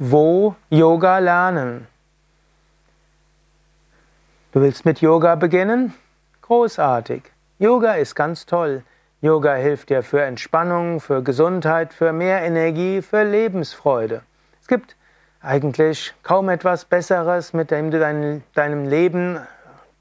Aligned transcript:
Wo 0.00 0.54
Yoga 0.70 1.18
lernen? 1.18 1.88
Du 4.52 4.60
willst 4.60 4.84
mit 4.84 5.00
Yoga 5.00 5.34
beginnen? 5.34 5.92
Großartig. 6.42 7.24
Yoga 7.58 7.94
ist 7.94 8.14
ganz 8.14 8.46
toll. 8.46 8.84
Yoga 9.22 9.54
hilft 9.54 9.90
dir 9.90 10.04
für 10.04 10.22
Entspannung, 10.22 11.00
für 11.00 11.24
Gesundheit, 11.24 11.92
für 11.92 12.12
mehr 12.12 12.42
Energie, 12.42 13.02
für 13.02 13.24
Lebensfreude. 13.24 14.22
Es 14.60 14.68
gibt 14.68 14.94
eigentlich 15.42 16.14
kaum 16.22 16.48
etwas 16.48 16.84
Besseres, 16.84 17.52
mit 17.52 17.72
dem 17.72 17.90
du 17.90 17.98
dein, 17.98 18.44
deinem 18.54 18.88
Leben 18.88 19.40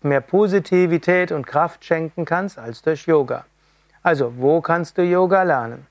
mehr 0.03 0.21
Positivität 0.21 1.31
und 1.31 1.47
Kraft 1.47 1.83
schenken 1.83 2.23
kannst, 2.23 2.59
als 2.59 2.83
durch 2.83 3.07
Yoga. 3.07 3.45
Also, 4.03 4.31
wo 4.37 4.61
kannst 4.61 4.99
du 4.99 5.01
Yoga 5.01 5.41
lernen? 5.41 5.87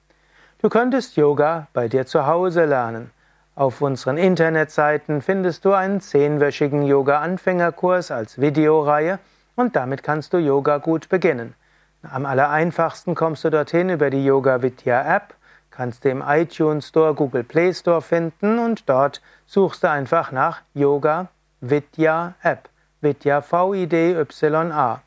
Du 0.62 0.68
könntest 0.68 1.16
Yoga 1.16 1.66
bei 1.72 1.88
dir 1.88 2.06
zu 2.06 2.24
Hause 2.24 2.66
lernen. 2.66 3.10
Auf 3.56 3.80
unseren 3.80 4.18
Internetseiten 4.18 5.22
findest 5.22 5.64
du 5.64 5.72
einen 5.72 6.02
zehnwöchigen 6.02 6.82
Yoga-Anfängerkurs 6.82 8.10
als 8.10 8.38
Videoreihe 8.38 9.18
und 9.54 9.76
damit 9.76 10.02
kannst 10.02 10.34
du 10.34 10.36
Yoga 10.36 10.76
gut 10.76 11.08
beginnen. 11.08 11.54
Am 12.02 12.26
allereinfachsten 12.26 13.14
kommst 13.14 13.44
du 13.44 13.50
dorthin 13.50 13.88
über 13.88 14.10
die 14.10 14.22
Yoga 14.22 14.60
Vidya 14.60 15.16
App, 15.16 15.32
kannst 15.70 16.04
du 16.04 16.10
im 16.10 16.22
iTunes 16.26 16.88
Store, 16.88 17.14
Google 17.14 17.44
Play 17.44 17.72
Store 17.72 18.02
finden 18.02 18.58
und 18.58 18.86
dort 18.90 19.22
suchst 19.46 19.82
du 19.82 19.90
einfach 19.90 20.32
nach 20.32 20.60
Yoga 20.74 21.28
Vidya 21.62 22.34
App. 22.42 22.68
Vidya 23.00 23.40
V-I-D-Y-A. 23.40 25.00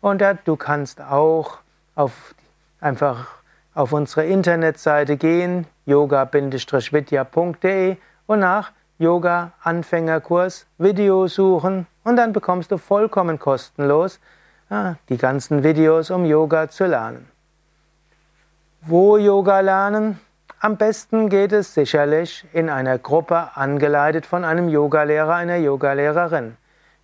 Und 0.00 0.24
du 0.44 0.56
kannst 0.56 1.00
auch 1.00 1.58
auf, 1.94 2.34
einfach 2.80 3.28
auf 3.76 3.92
unsere 3.92 4.24
Internetseite 4.24 5.16
gehen, 5.16 5.68
yoga-vidya.de 5.84 7.96
und 8.26 8.40
nach 8.40 8.72
Yoga 8.98 9.52
Anfängerkurs 9.62 10.66
Video 10.78 11.28
suchen 11.28 11.86
und 12.02 12.16
dann 12.16 12.32
bekommst 12.32 12.72
du 12.72 12.78
vollkommen 12.78 13.38
kostenlos 13.38 14.18
die 15.10 15.18
ganzen 15.18 15.62
Videos, 15.62 16.10
um 16.10 16.24
Yoga 16.24 16.68
zu 16.68 16.86
lernen. 16.86 17.28
Wo 18.80 19.18
Yoga 19.18 19.60
lernen? 19.60 20.18
Am 20.58 20.78
besten 20.78 21.28
geht 21.28 21.52
es 21.52 21.74
sicherlich 21.74 22.46
in 22.52 22.70
einer 22.70 22.96
Gruppe 22.98 23.50
angeleitet 23.54 24.24
von 24.24 24.44
einem 24.44 24.70
Yogalehrer, 24.70 25.34
einer 25.34 25.56
Yogalehrerin. 25.56 26.56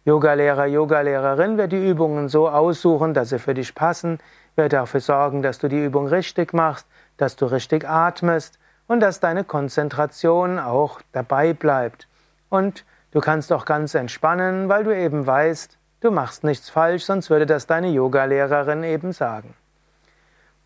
Yogalehrer, 0.05 0.67
Yogalehrerin 0.67 1.59
wird 1.59 1.71
die 1.71 1.89
Übungen 1.89 2.29
so 2.29 2.49
aussuchen, 2.49 3.15
dass 3.15 3.29
sie 3.29 3.39
für 3.39 3.55
dich 3.55 3.73
passen, 3.75 4.19
wird 4.57 4.73
dafür 4.73 5.01
sorgen, 5.01 5.43
dass 5.43 5.59
du 5.59 5.69
die 5.69 5.85
Übung 5.85 6.07
richtig 6.07 6.53
machst, 6.53 6.87
dass 7.17 7.37
du 7.37 7.47
richtig 7.47 7.89
atmest 7.89 8.59
und 8.87 9.01
dass 9.01 9.21
deine 9.21 9.45
Konzentration 9.45 10.59
auch 10.59 11.01
dabei 11.13 11.53
bleibt. 11.53 12.09
Und 12.49 12.85
du 13.13 13.21
kannst 13.21 13.53
auch 13.53 13.65
ganz 13.65 13.95
entspannen, 13.95 14.69
weil 14.69 14.85
du 14.85 14.97
eben 14.97 15.27
weißt, 15.27 15.79
du 16.01 16.11
machst 16.11 16.45
nichts 16.45 16.69
falsch, 16.69 17.05
sonst 17.05 17.31
würde 17.31 17.47
das 17.47 17.67
deine 17.67 17.89
Yogalehrerin 17.89 18.85
eben 18.85 19.13
sagen. 19.13 19.55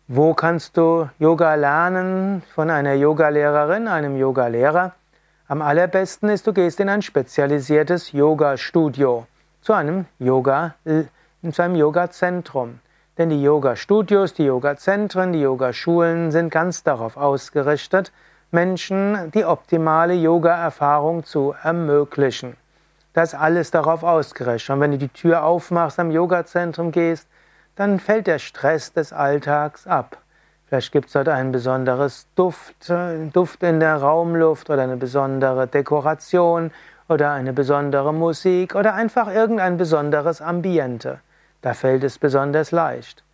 Wo 0.09 0.33
kannst 0.33 0.77
du 0.77 1.09
Yoga 1.19 1.55
lernen 1.55 2.41
von 2.55 2.69
einer 2.69 2.93
Yogalehrerin, 2.93 3.87
einem 3.87 4.17
Yogalehrer? 4.17 4.93
Am 5.49 5.61
allerbesten 5.61 6.29
ist, 6.29 6.47
du 6.47 6.53
gehst 6.53 6.79
in 6.79 6.89
ein 6.89 7.01
spezialisiertes 7.01 8.13
Yoga-Studio, 8.13 9.27
zu 9.61 9.73
einem 9.73 10.05
Yoga, 10.19 10.75
zu 10.85 11.61
einem 11.61 11.75
Yoga-Zentrum. 11.75 12.79
Denn 13.17 13.29
die 13.29 13.41
Yoga-Studios, 13.41 14.33
die 14.33 14.45
Yoga-Zentren, 14.45 15.33
die 15.33 15.41
Yogaschulen 15.41 16.31
sind 16.31 16.51
ganz 16.51 16.83
darauf 16.83 17.17
ausgerichtet, 17.17 18.11
Menschen 18.51 19.31
die 19.31 19.43
optimale 19.43 20.13
Yoga-Erfahrung 20.13 21.23
zu 21.23 21.55
ermöglichen. 21.63 22.55
Das 23.13 23.33
alles 23.33 23.71
darauf 23.71 24.03
ausgerichtet. 24.03 24.69
Und 24.69 24.81
wenn 24.81 24.91
du 24.91 24.97
die 24.99 25.09
Tür 25.09 25.43
aufmachst, 25.43 25.99
am 25.99 26.11
Yoga-Zentrum 26.11 26.91
gehst, 26.91 27.27
dann 27.75 27.99
fällt 27.99 28.27
der 28.27 28.39
Stress 28.39 28.93
des 28.93 29.11
Alltags 29.11 29.87
ab. 29.87 30.17
Vielleicht 30.67 30.91
gibt 30.91 31.07
es 31.07 31.13
dort 31.13 31.29
ein 31.29 31.51
besonderes 31.51 32.27
Duft, 32.35 32.91
Duft 33.33 33.63
in 33.63 33.79
der 33.79 33.97
Raumluft 33.97 34.69
oder 34.69 34.83
eine 34.83 34.97
besondere 34.97 35.65
Dekoration 35.65 36.71
oder 37.07 37.31
eine 37.31 37.53
besondere 37.53 38.13
Musik 38.13 38.75
oder 38.75 38.93
einfach 38.93 39.33
irgendein 39.33 39.77
besonderes 39.77 40.41
Ambiente. 40.41 41.19
Da 41.67 41.73
fällt 41.73 42.05
es 42.05 42.17
besonders 42.17 42.71
leicht. 42.71 43.25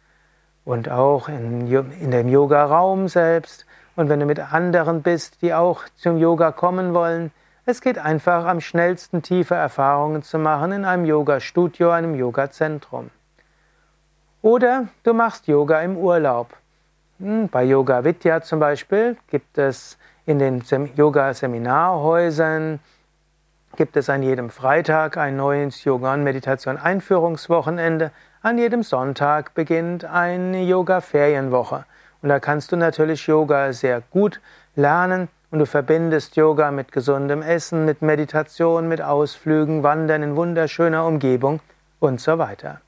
Und 0.66 0.90
auch 0.90 1.30
in, 1.30 1.68
in 1.68 2.10
dem 2.10 2.28
Yoga-Raum 2.28 3.08
selbst 3.08 3.68
und 3.96 4.10
wenn 4.10 4.20
du 4.20 4.26
mit 4.26 4.40
anderen 4.40 5.04
bist, 5.04 5.44
die 5.44 5.54
auch 5.54 5.84
zum 5.98 6.18
Yoga 6.18 6.52
kommen 6.52 6.96
wollen, 6.96 7.32
es 7.68 7.80
geht 7.80 8.00
einfach 8.00 8.46
am 8.46 8.60
schnellsten 8.60 9.22
tiefe 9.22 9.54
Erfahrungen 9.54 10.24
zu 10.24 10.40
machen 10.40 10.72
in 10.72 10.84
einem 10.84 11.06
Yoga-Studio, 11.06 11.92
einem 11.92 12.16
Yoga-Zentrum. 12.16 13.12
Oder 14.42 14.88
du 15.04 15.14
machst 15.14 15.48
Yoga 15.48 15.82
im 15.82 15.96
Urlaub. 15.96 16.58
Hm, 17.20 17.50
bei 17.50 17.64
Yoga 17.64 18.04
Vidya 18.04 18.42
zum 18.42 18.60
Beispiel 18.60 19.16
gibt 19.28 19.60
es 19.60 20.00
in 20.26 20.40
den 20.40 20.64
Yoga-Seminarhäusern 20.96 22.80
gibt 23.76 23.98
es 23.98 24.10
an 24.10 24.22
jedem 24.22 24.50
Freitag 24.50 25.18
ein 25.18 25.36
neues 25.36 25.84
Yoga- 25.84 26.14
und 26.14 26.24
Meditation-Einführungswochenende. 26.24 28.12
An 28.42 28.58
jedem 28.58 28.84
Sonntag 28.84 29.54
beginnt 29.54 30.06
eine 30.06 30.64
Yoga-Ferienwoche. 30.64 31.86
Und 32.22 32.30
da 32.30 32.40
kannst 32.40 32.72
du 32.72 32.76
natürlich 32.76 33.28
Yoga 33.28 33.74
sehr 33.74 34.02
gut 34.12 34.42
lernen 34.76 35.28
und 35.50 35.60
du 35.60 35.66
verbindest 35.66 36.36
Yoga 36.36 36.72
mit 36.72 36.92
gesundem 36.92 37.42
Essen, 37.42 37.86
mit 37.86 38.02
Meditation, 38.02 38.88
mit 38.88 39.02
Ausflügen, 39.02 39.84
Wandern 39.84 40.24
in 40.24 40.36
wunderschöner 40.36 41.06
Umgebung 41.06 41.60
und 42.00 42.22
so 42.22 42.38
weiter. 42.38 42.82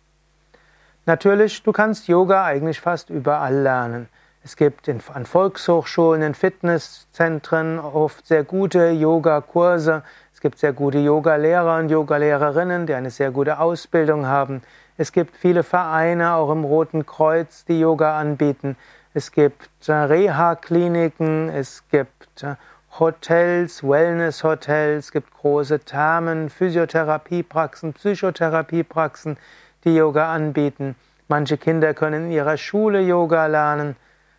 Natürlich, 1.05 1.61
du 1.63 1.71
kannst 1.71 2.07
Yoga 2.07 2.45
eigentlich 2.45 2.79
fast 2.79 3.09
überall 3.09 3.55
lernen. 3.55 4.07
Es 4.43 4.55
gibt 4.55 4.87
in, 4.87 4.99
an 5.13 5.25
Volkshochschulen, 5.25 6.21
in 6.21 6.35
Fitnesszentren 6.35 7.79
oft 7.79 8.27
sehr 8.27 8.43
gute 8.43 8.89
Yoga-Kurse. 8.89 10.03
Es 10.45 10.51
gibt 10.51 10.59
sehr 10.59 10.73
gute 10.73 10.99
Yoga-Lehrer 10.99 11.79
und 11.79 11.89
Yoga-Lehrerinnen, 11.89 12.85
die 12.85 12.93
eine 12.93 13.09
sehr 13.09 13.31
gute 13.31 13.57
Ausbildung 13.57 14.27
haben. 14.27 14.61
Es 14.95 15.11
gibt 15.11 15.35
viele 15.35 15.63
Vereine, 15.63 16.35
auch 16.35 16.51
im 16.51 16.63
Roten 16.63 17.07
Kreuz, 17.07 17.65
die 17.65 17.79
Yoga 17.79 18.19
anbieten. 18.19 18.77
Es 19.15 19.31
gibt 19.31 19.71
äh, 19.87 19.91
Reha-Kliniken, 19.91 21.49
es 21.49 21.83
gibt 21.89 22.43
äh, 22.43 22.57
Hotels, 22.99 23.81
Wellness-Hotels, 23.81 25.05
es 25.05 25.11
gibt 25.11 25.33
große 25.33 25.79
Thermen, 25.79 26.51
Physiotherapiepraxen, 26.51 27.93
Psychotherapiepraxen, 27.93 29.37
die 29.83 29.95
Yoga 29.95 30.31
anbieten. 30.31 30.95
Manche 31.27 31.57
Kinder 31.57 31.95
können 31.95 32.25
in 32.25 32.31
ihrer 32.31 32.57
Schule 32.57 33.01
Yoga 33.01 33.47
lernen. 33.47 33.95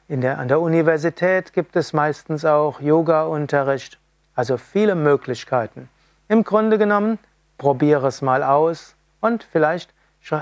Der, 0.08 0.38
an 0.38 0.46
der 0.46 0.60
Universität 0.60 1.52
gibt 1.52 1.74
es 1.74 1.92
meistens 1.92 2.44
auch 2.44 2.80
Yoga-Unterricht, 2.80 3.98
also 4.36 4.56
viele 4.56 4.94
Möglichkeiten. 4.94 5.88
Im 6.28 6.44
Grunde 6.44 6.78
genommen, 6.78 7.18
probiere 7.58 8.08
es 8.08 8.22
mal 8.22 8.42
aus 8.42 8.96
und 9.20 9.44
vielleicht 9.44 9.92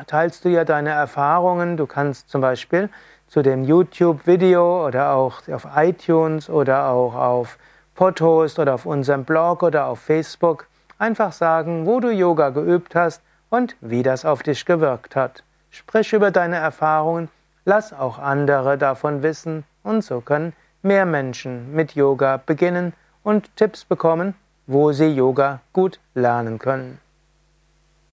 teilst 0.07 0.45
du 0.45 0.49
ja 0.49 0.65
deine 0.65 0.91
Erfahrungen. 0.91 1.77
Du 1.77 1.87
kannst 1.87 2.31
zum 2.31 2.41
Beispiel 2.41 2.89
zu 3.27 3.43
dem 3.43 3.65
YouTube-Video 3.65 4.87
oder 4.87 5.13
auch 5.13 5.47
auf 5.49 5.67
iTunes 5.77 6.49
oder 6.49 6.89
auch 6.89 7.15
auf 7.15 7.59
Podhost 7.95 8.59
oder 8.59 8.75
auf 8.75 8.87
unserem 8.87 9.25
Blog 9.25 9.63
oder 9.63 9.87
auf 9.87 10.01
Facebook 10.01 10.67
einfach 10.99 11.33
sagen, 11.33 11.87
wo 11.87 12.01
du 12.01 12.11
Yoga 12.11 12.51
geübt 12.51 12.95
hast 12.95 13.23
und 13.51 13.77
wie 13.81 14.03
das 14.03 14.25
auf 14.25 14.43
dich 14.43 14.65
gewirkt 14.65 15.17
hat. 15.17 15.45
Sprich 15.71 16.13
über 16.13 16.31
deine 16.31 16.57
Erfahrungen 16.57 17.29
Lass 17.67 17.95
auch 17.95 18.19
andere 18.19 18.77
davon 18.77 19.23
wissen 19.23 19.65
und 19.83 20.05
so 20.05 20.21
können 20.21 20.53
mehr 20.83 21.07
Menschen 21.07 21.75
mit 21.75 21.95
Yoga 21.95 22.37
beginnen 22.37 22.93
und 23.23 23.57
Tipps 23.57 23.87
bekommen, 23.87 24.35
wo 24.67 24.93
sie 24.93 25.07
Yoga 25.07 25.61
gut 25.73 26.01
lernen 26.15 26.59
können. 26.59 26.99